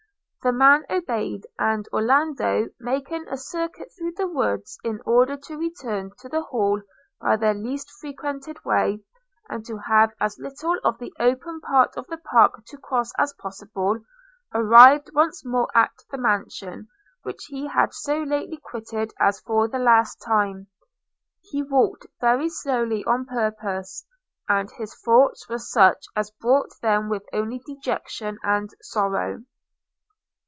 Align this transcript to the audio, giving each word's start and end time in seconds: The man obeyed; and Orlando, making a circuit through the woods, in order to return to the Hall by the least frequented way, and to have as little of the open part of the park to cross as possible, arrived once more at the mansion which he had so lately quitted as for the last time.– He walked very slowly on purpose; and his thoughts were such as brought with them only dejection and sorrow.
The 0.43 0.51
man 0.51 0.85
obeyed; 0.89 1.45
and 1.59 1.87
Orlando, 1.93 2.69
making 2.79 3.27
a 3.27 3.37
circuit 3.37 3.89
through 3.95 4.13
the 4.17 4.25
woods, 4.27 4.79
in 4.83 4.99
order 5.05 5.37
to 5.37 5.55
return 5.55 6.13
to 6.17 6.27
the 6.29 6.41
Hall 6.41 6.81
by 7.21 7.35
the 7.35 7.53
least 7.53 7.91
frequented 8.01 8.57
way, 8.65 9.03
and 9.49 9.63
to 9.67 9.77
have 9.77 10.13
as 10.19 10.39
little 10.39 10.79
of 10.83 10.97
the 10.97 11.13
open 11.19 11.59
part 11.61 11.95
of 11.95 12.07
the 12.07 12.17
park 12.17 12.65
to 12.69 12.77
cross 12.79 13.11
as 13.19 13.33
possible, 13.33 13.99
arrived 14.51 15.11
once 15.13 15.45
more 15.45 15.67
at 15.77 15.91
the 16.09 16.17
mansion 16.17 16.87
which 17.21 17.45
he 17.49 17.67
had 17.67 17.93
so 17.93 18.23
lately 18.23 18.57
quitted 18.57 19.13
as 19.19 19.39
for 19.41 19.67
the 19.67 19.77
last 19.77 20.23
time.– 20.25 20.65
He 21.51 21.61
walked 21.61 22.07
very 22.19 22.49
slowly 22.49 23.05
on 23.05 23.25
purpose; 23.27 24.07
and 24.49 24.71
his 24.71 24.95
thoughts 25.05 25.47
were 25.47 25.59
such 25.59 26.03
as 26.15 26.31
brought 26.31 26.69
with 26.81 26.81
them 26.81 27.11
only 27.31 27.61
dejection 27.63 28.39
and 28.41 28.71
sorrow. 28.81 29.43